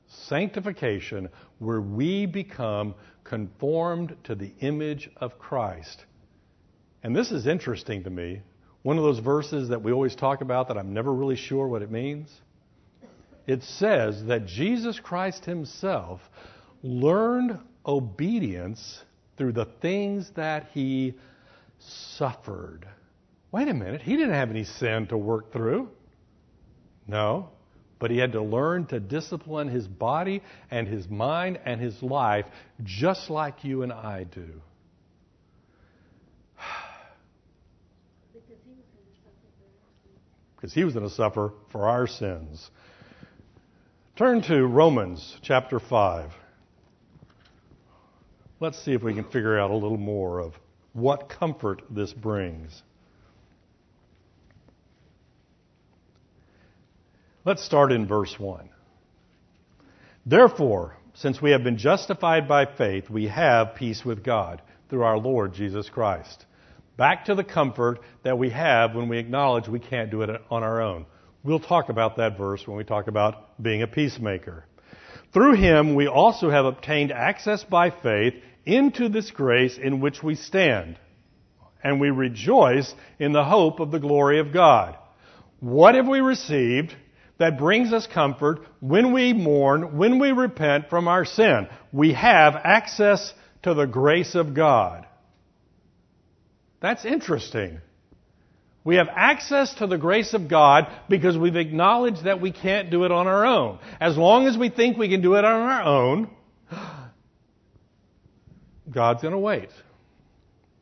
[0.06, 1.28] Sanctification,
[1.58, 2.94] where we become
[3.24, 6.04] conformed to the image of Christ.
[7.02, 8.40] And this is interesting to me.
[8.82, 11.82] One of those verses that we always talk about that I'm never really sure what
[11.82, 12.30] it means.
[13.46, 16.20] It says that Jesus Christ Himself
[16.82, 19.02] learned obedience
[19.36, 21.14] through the things that He
[21.78, 22.86] suffered.
[23.52, 25.90] Wait a minute, He didn't have any sin to work through.
[27.08, 27.48] No.
[27.98, 32.44] But he had to learn to discipline his body and his mind and his life
[32.84, 34.62] just like you and I do.
[40.54, 42.70] because he was going to suffer for our sins.
[44.14, 46.32] Turn to Romans chapter 5.
[48.60, 50.54] Let's see if we can figure out a little more of
[50.92, 52.82] what comfort this brings.
[57.44, 58.68] Let's start in verse 1.
[60.26, 64.60] Therefore, since we have been justified by faith, we have peace with God
[64.90, 66.44] through our Lord Jesus Christ.
[66.96, 70.64] Back to the comfort that we have when we acknowledge we can't do it on
[70.64, 71.06] our own.
[71.44, 74.64] We'll talk about that verse when we talk about being a peacemaker.
[75.32, 78.34] Through him, we also have obtained access by faith
[78.66, 80.98] into this grace in which we stand,
[81.84, 84.96] and we rejoice in the hope of the glory of God.
[85.60, 86.96] What have we received
[87.38, 91.68] that brings us comfort when we mourn, when we repent from our sin?
[91.92, 93.32] We have access
[93.62, 95.06] to the grace of God.
[96.80, 97.80] That's interesting.
[98.84, 103.04] We have access to the grace of God because we've acknowledged that we can't do
[103.04, 103.80] it on our own.
[104.00, 106.30] As long as we think we can do it on our own,
[108.90, 109.68] God's going to wait.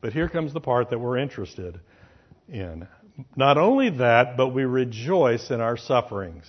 [0.01, 1.81] But here comes the part that we're interested
[2.49, 2.87] in.
[3.35, 6.45] Not only that, but we rejoice in our sufferings.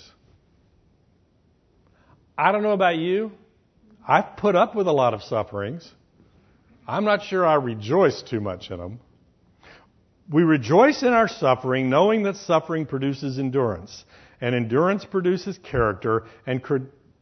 [2.37, 3.31] I don't know about you.
[4.07, 5.89] I've put up with a lot of sufferings.
[6.87, 8.99] I'm not sure I rejoice too much in them.
[10.31, 14.03] We rejoice in our suffering, knowing that suffering produces endurance,
[14.41, 16.61] and endurance produces character, and,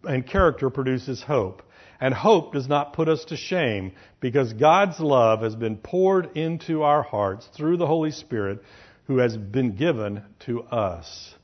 [0.04, 1.62] and character produces hope.
[2.00, 6.84] And hope does not put us to shame, because God's love has been poured into
[6.84, 8.64] our hearts through the Holy Spirit
[9.08, 11.36] who has been given to us.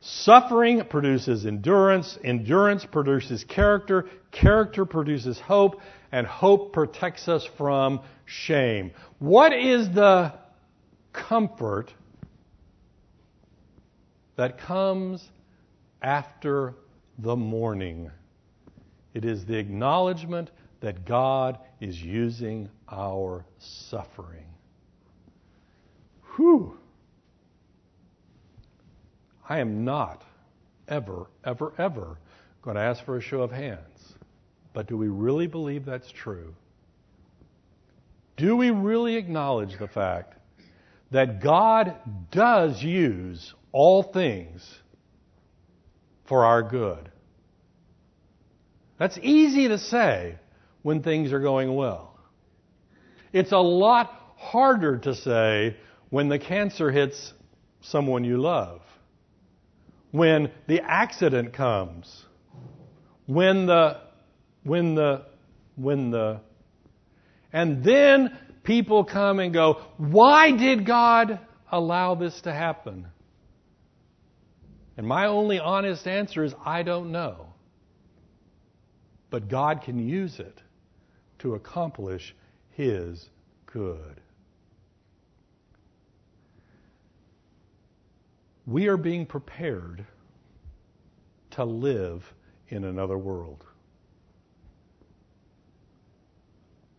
[0.00, 5.80] Suffering produces endurance, endurance produces character, character produces hope,
[6.12, 8.92] and hope protects us from shame.
[9.18, 10.32] What is the
[11.12, 11.92] comfort
[14.36, 15.28] that comes
[16.00, 16.74] after
[17.18, 18.10] the mourning.
[19.14, 20.50] It is the acknowledgement
[20.80, 24.46] that God is using our suffering.
[26.38, 26.78] Whew.
[29.46, 30.24] I am not
[30.88, 32.16] ever, ever, ever
[32.62, 34.14] going to ask for a show of hands.
[34.72, 36.54] But do we really believe that's true?
[38.38, 40.34] Do we really acknowledge the fact
[41.10, 41.94] that God
[42.30, 44.78] does use all things
[46.26, 47.10] for our good.
[48.98, 50.36] That's easy to say
[50.82, 52.18] when things are going well.
[53.32, 55.76] It's a lot harder to say
[56.10, 57.32] when the cancer hits
[57.80, 58.80] someone you love,
[60.10, 62.24] when the accident comes,
[63.26, 64.00] when the,
[64.62, 65.26] when the,
[65.76, 66.40] when the,
[67.52, 71.40] and then people come and go, Why did God
[71.70, 73.06] allow this to happen?
[74.96, 77.46] And my only honest answer is, I don't know.
[79.30, 80.60] But God can use it
[81.40, 82.34] to accomplish
[82.70, 83.28] His
[83.66, 84.20] good.
[88.68, 90.04] We are being prepared
[91.52, 92.22] to live
[92.68, 93.64] in another world.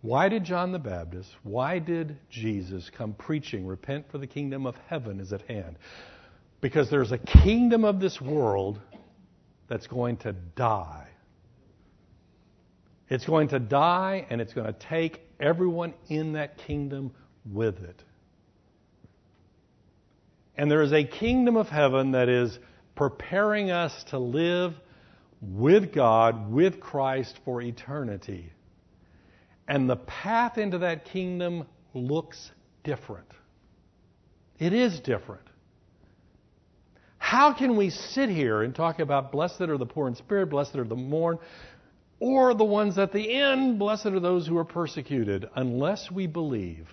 [0.01, 4.75] Why did John the Baptist, why did Jesus come preaching, repent for the kingdom of
[4.87, 5.75] heaven is at hand?
[6.59, 8.79] Because there's a kingdom of this world
[9.67, 11.07] that's going to die.
[13.09, 17.11] It's going to die, and it's going to take everyone in that kingdom
[17.45, 18.03] with it.
[20.59, 22.59] And there is a kingdom of heaven that is
[22.93, 24.73] preparing us to live
[25.41, 28.51] with God, with Christ for eternity.
[29.69, 32.51] And the path into that kingdom looks
[32.83, 33.29] different.
[34.57, 35.47] It is different.
[37.19, 40.75] How can we sit here and talk about blessed are the poor in spirit, blessed
[40.75, 41.39] are the mourn,
[42.19, 46.89] or the ones at the end, blessed are those who are persecuted, unless we believe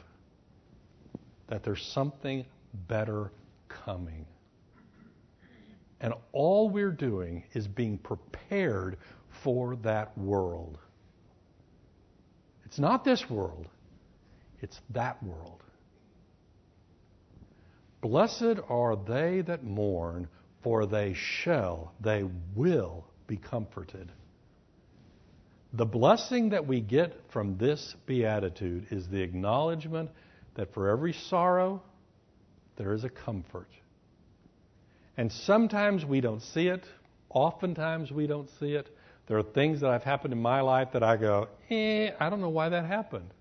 [1.48, 3.32] that there's something better
[3.84, 4.26] coming?
[6.00, 8.98] And all we're doing is being prepared
[9.42, 10.78] for that world.
[12.64, 13.68] It's not this world,
[14.60, 15.62] it's that world.
[18.00, 20.28] Blessed are they that mourn,
[20.62, 22.24] for they shall, they
[22.54, 24.12] will be comforted.
[25.72, 30.10] The blessing that we get from this beatitude is the acknowledgement
[30.54, 31.82] that for every sorrow,
[32.76, 33.68] there is a comfort.
[35.16, 36.84] And sometimes we don't see it,
[37.30, 38.88] oftentimes we don't see it,
[39.26, 42.40] there are things that have happened in my life that I go, eh, I don't
[42.40, 43.32] know why that happened.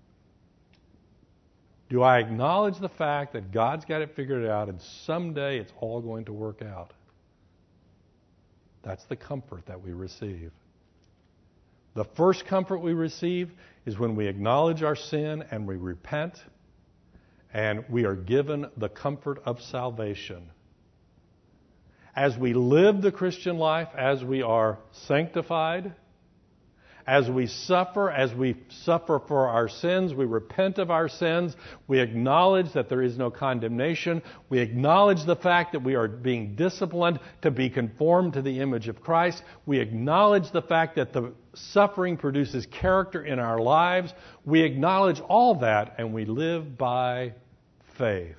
[1.88, 6.00] Do I acknowledge the fact that God's got it figured out and someday it's all
[6.00, 6.92] going to work out?
[8.82, 10.50] That's the comfort that we receive.
[11.94, 13.52] The first comfort we receive
[13.84, 16.34] is when we acknowledge our sin and we repent,
[17.56, 20.50] and we are given the comfort of salvation.
[22.14, 25.94] As we live the Christian life, as we are sanctified,
[27.06, 31.56] as we suffer, as we suffer for our sins, we repent of our sins,
[31.88, 36.56] we acknowledge that there is no condemnation, we acknowledge the fact that we are being
[36.56, 41.32] disciplined to be conformed to the image of Christ, we acknowledge the fact that the
[41.54, 44.12] suffering produces character in our lives,
[44.44, 47.32] we acknowledge all that and we live by
[47.98, 48.36] faith.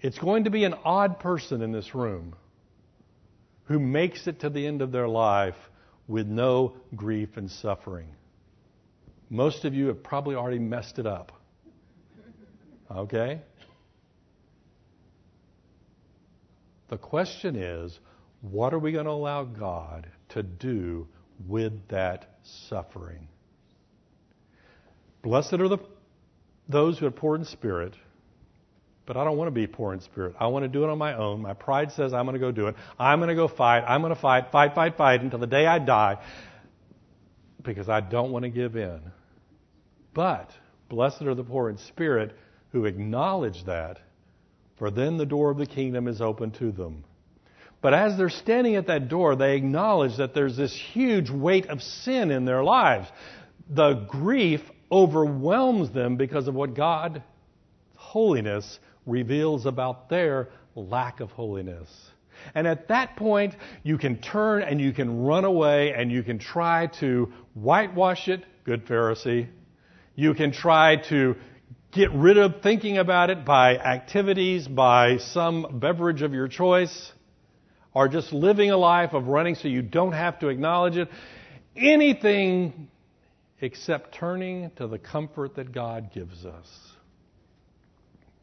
[0.00, 2.34] It's going to be an odd person in this room
[3.64, 5.54] who makes it to the end of their life
[6.08, 8.08] with no grief and suffering.
[9.30, 11.32] Most of you have probably already messed it up.
[12.90, 13.40] Okay?
[16.88, 17.98] The question is
[18.42, 21.06] what are we going to allow God to do
[21.46, 23.28] with that suffering?
[25.22, 25.78] Blessed are the,
[26.72, 27.94] those who are poor in spirit
[29.04, 30.36] but I don't want to be poor in spirit.
[30.38, 31.42] I want to do it on my own.
[31.42, 32.76] My pride says I'm going to go do it.
[32.98, 33.84] I'm going to go fight.
[33.86, 36.18] I'm going to fight, fight, fight, fight until the day I die
[37.62, 39.00] because I don't want to give in.
[40.14, 40.50] But
[40.88, 42.36] blessed are the poor in spirit
[42.70, 43.98] who acknowledge that,
[44.78, 47.04] for then the door of the kingdom is open to them.
[47.80, 51.82] But as they're standing at that door, they acknowledge that there's this huge weight of
[51.82, 53.08] sin in their lives.
[53.68, 54.62] The grief
[54.92, 57.22] overwhelms them because of what God,
[57.96, 61.88] holiness, reveals about their lack of holiness.
[62.54, 66.38] And at that point, you can turn and you can run away and you can
[66.38, 69.48] try to whitewash it, good Pharisee.
[70.14, 71.36] You can try to
[71.92, 77.12] get rid of thinking about it by activities, by some beverage of your choice,
[77.94, 81.08] or just living a life of running so you don't have to acknowledge it.
[81.76, 82.88] Anything
[83.62, 86.66] except turning to the comfort that God gives us.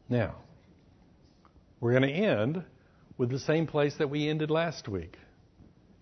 [0.08, 0.34] Now,
[1.78, 2.64] we're going to end
[3.18, 5.16] with the same place that we ended last week,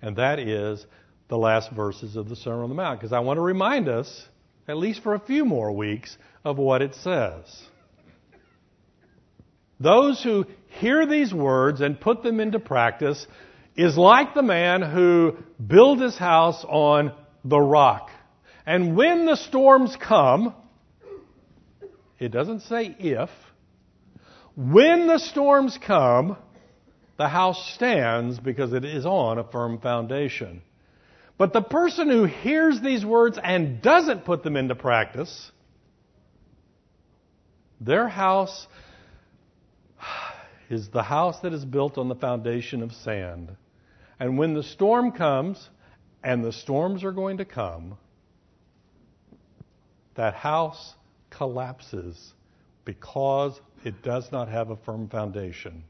[0.01, 0.87] and that is
[1.29, 4.29] the last verses of the Sermon on the Mount, because I want to remind us,
[4.69, 7.45] at least for a few more weeks, of what it says.
[9.81, 10.47] Those who
[10.81, 13.27] hear these words and put them into practice
[13.77, 17.13] is like the man who built his house on
[17.45, 18.11] the rock.
[18.69, 20.53] And when the storms come,
[22.19, 23.31] it doesn't say if,
[24.55, 26.37] when the storms come,
[27.17, 30.61] the house stands because it is on a firm foundation.
[31.39, 35.51] But the person who hears these words and doesn't put them into practice,
[37.81, 38.67] their house
[40.69, 43.57] is the house that is built on the foundation of sand.
[44.21, 45.71] And when the storm comes,
[46.23, 47.97] and the storms are going to come,
[50.19, 50.95] that house
[51.31, 52.35] collapses
[52.85, 55.85] because it does not have a firm foundation.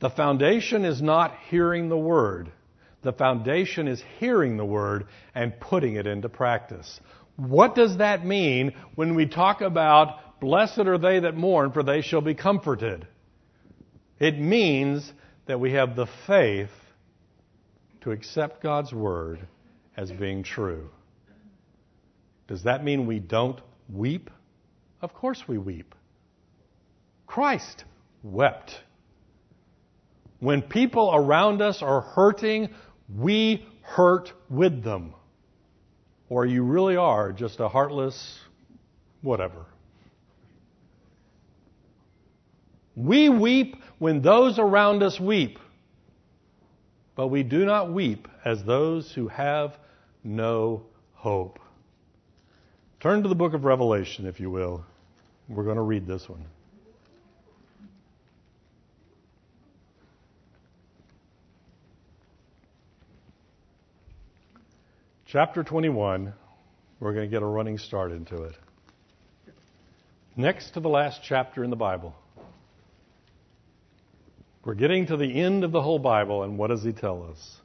[0.00, 2.50] The foundation is not hearing the word.
[3.02, 7.00] The foundation is hearing the word and putting it into practice.
[7.36, 12.02] What does that mean when we talk about blessed are they that mourn, for they
[12.02, 13.06] shall be comforted?
[14.18, 15.10] It means
[15.46, 16.70] that we have the faith
[18.00, 19.46] to accept God's word
[19.96, 20.90] as being true.
[22.52, 23.58] Does that mean we don't
[23.90, 24.28] weep?
[25.00, 25.94] Of course we weep.
[27.26, 27.86] Christ
[28.22, 28.78] wept.
[30.38, 32.68] When people around us are hurting,
[33.08, 35.14] we hurt with them.
[36.28, 38.38] Or you really are just a heartless
[39.22, 39.64] whatever.
[42.94, 45.58] We weep when those around us weep,
[47.16, 49.78] but we do not weep as those who have
[50.22, 50.82] no
[51.14, 51.58] hope.
[53.02, 54.84] Turn to the book of Revelation, if you will.
[55.48, 56.44] We're going to read this one.
[65.26, 66.32] Chapter 21,
[67.00, 68.54] we're going to get a running start into it.
[70.36, 72.14] Next to the last chapter in the Bible.
[74.64, 77.56] We're getting to the end of the whole Bible, and what does he tell us?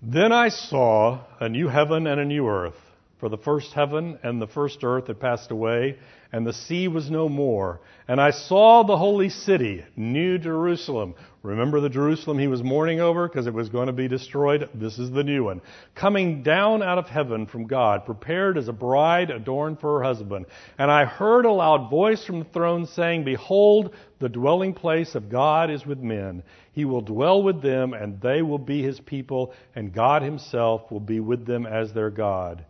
[0.00, 2.78] Then I saw a new heaven and a new earth,
[3.20, 5.98] For the first heaven and the first earth had passed away,
[6.32, 7.82] and the sea was no more.
[8.08, 11.14] And I saw the holy city, New Jerusalem.
[11.42, 14.70] Remember the Jerusalem he was mourning over because it was going to be destroyed?
[14.72, 15.60] This is the new one.
[15.94, 20.46] Coming down out of heaven from God, prepared as a bride adorned for her husband.
[20.78, 25.28] And I heard a loud voice from the throne saying, Behold, the dwelling place of
[25.28, 26.42] God is with men.
[26.72, 31.00] He will dwell with them, and they will be his people, and God himself will
[31.00, 32.64] be with them as their God.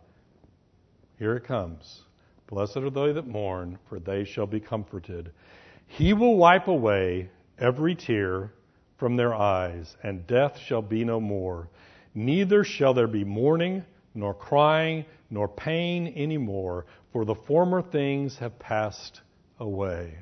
[1.21, 2.01] Here it comes.
[2.47, 5.31] Blessed are they that mourn, for they shall be comforted.
[5.85, 8.51] He will wipe away every tear
[8.97, 11.69] from their eyes, and death shall be no more.
[12.15, 13.83] Neither shall there be mourning,
[14.15, 19.21] nor crying, nor pain any more, for the former things have passed
[19.59, 20.17] away.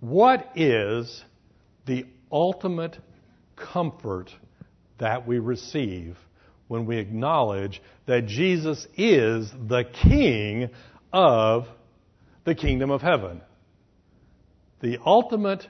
[0.00, 1.26] What is
[1.84, 2.96] the ultimate
[3.54, 4.34] comfort
[4.96, 6.16] that we receive
[6.68, 10.70] when we acknowledge that Jesus is the King
[11.12, 11.66] of
[12.44, 13.40] the kingdom of heaven.
[14.80, 15.66] The ultimate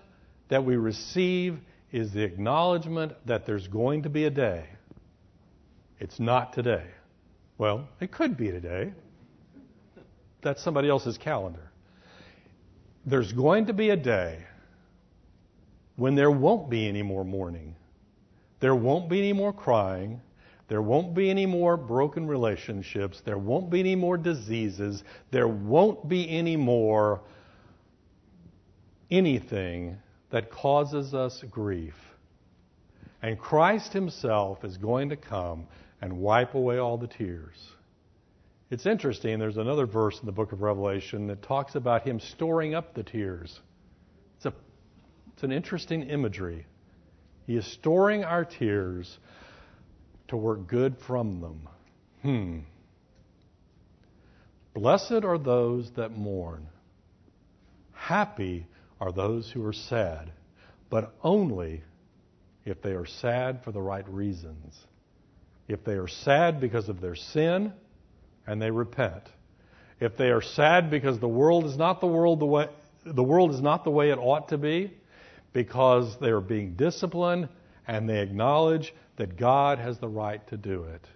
[0.49, 1.59] that we receive
[1.93, 4.67] is the acknowledgement that there's going to be a day.
[6.01, 6.87] It's not today.
[7.57, 8.93] Well, it could be today.
[10.43, 11.71] That's somebody else's calendar.
[13.07, 14.45] There's going to be a day
[15.97, 17.77] when there won't be any more mourning.
[18.61, 20.21] There won't be any more crying.
[20.69, 23.21] There won't be any more broken relationships.
[23.25, 25.03] There won't be any more diseases.
[25.31, 27.21] There won't be any more
[29.11, 29.99] anything
[30.31, 31.95] that causes us grief.
[33.23, 35.67] And Christ Himself is going to come
[36.01, 37.57] and wipe away all the tears.
[38.71, 42.75] It's interesting, there's another verse in the book of Revelation that talks about Him storing
[42.75, 43.61] up the tears.
[44.37, 44.53] It's, a,
[45.33, 46.67] it's an interesting imagery.
[47.47, 49.19] He is storing our tears
[50.35, 51.69] to work good from them.
[52.23, 52.59] Hmm.
[54.75, 56.67] Blessed are those that mourn.
[57.93, 58.67] Happy
[59.01, 60.33] are those who are sad,
[60.91, 61.85] but only
[62.65, 64.77] if they are sad for the right reasons.
[65.69, 67.73] If they are sad because of their sin
[68.45, 69.23] and they repent.
[70.01, 72.67] If they are sad because the world is not the world the way
[73.07, 74.91] the world is not the way it ought to be,
[75.53, 77.49] because they are being disciplined
[77.87, 81.07] and they acknowledge that God has the right to do it.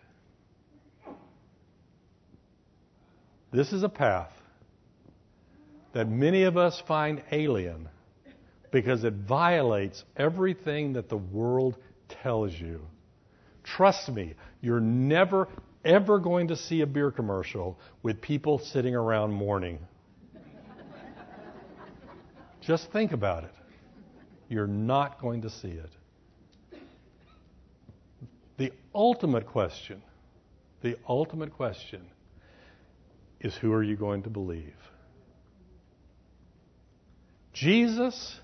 [3.51, 4.33] This is a path
[5.95, 7.89] that many of us find alien
[8.71, 11.77] because it violates everything that the world
[12.23, 12.83] tells you.
[13.65, 15.49] Trust me, you're never,
[15.85, 19.79] ever going to see a beer commercial with people sitting around mourning.
[22.61, 23.55] Just think about it.
[24.51, 25.91] You're not going to see it.
[28.59, 30.03] The ultimate question,
[30.83, 32.03] the ultimate question
[33.41, 34.75] is who are you going to believe?
[37.53, 38.41] Jesus,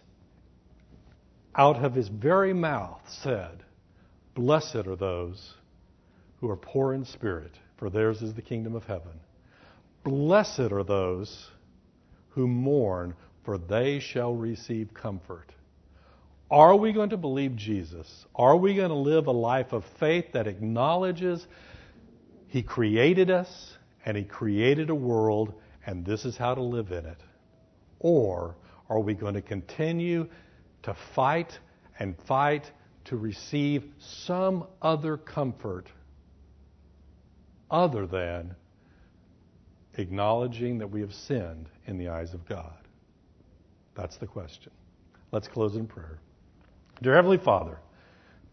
[1.55, 3.65] out of his very mouth, said,
[4.35, 5.55] Blessed are those
[6.41, 9.21] who are poor in spirit, for theirs is the kingdom of heaven.
[10.05, 11.51] Blessed are those
[12.31, 15.53] who mourn, for they shall receive comfort.
[16.55, 18.26] Are we going to believe Jesus?
[18.32, 21.44] Are we going to live a life of faith that acknowledges
[22.46, 23.76] He created us
[24.07, 25.52] and He created a world
[25.84, 27.20] and this is how to live in it?
[27.98, 28.55] Or
[28.88, 30.28] are we going to continue
[30.84, 31.59] to fight
[31.98, 32.70] and fight
[33.07, 35.88] to receive some other comfort
[37.68, 38.55] other than
[39.94, 42.78] acknowledging that we have sinned in the eyes of God?
[43.96, 44.70] That's the question.
[45.32, 46.20] Let's close in prayer.
[47.03, 47.78] Dear Heavenly Father,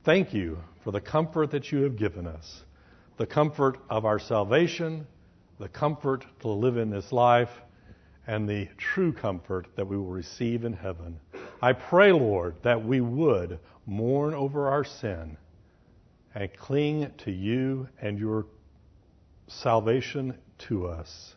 [0.04, 2.64] thank you for the comfort that you have given us
[3.18, 5.06] the comfort of our salvation,
[5.60, 7.52] the comfort to live in this life,
[8.26, 11.20] and the true comfort that we will receive in heaven.
[11.62, 15.38] I pray, Lord, that we would mourn over our sin
[16.34, 18.48] and cling to you and your
[19.48, 20.36] salvation
[20.70, 21.36] to us.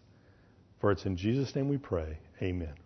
[0.81, 2.17] For it's in Jesus' name we pray.
[2.41, 2.84] Amen.